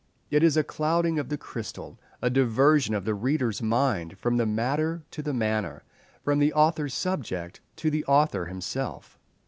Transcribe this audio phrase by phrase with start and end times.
[0.31, 5.03] It is a clouding of the crystal—a diversion of the reader's mind from the matter
[5.11, 5.83] to the manner,
[6.23, 9.19] from the author's subject to the author himself.